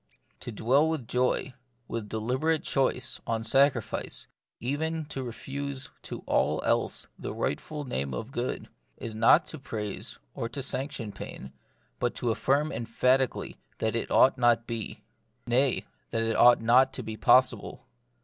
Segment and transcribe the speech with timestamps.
[0.39, 1.53] To dwell with joy,
[1.87, 4.25] with deliberate choice, on sacrifice,
[4.59, 8.67] even to refuse to all else the right ful name of good,
[8.97, 11.53] is not to praise or to sanc tion pain,
[11.99, 15.03] but to affirm emphatically that it ought not to be;
[15.45, 17.85] nay, that it ought not to be possible.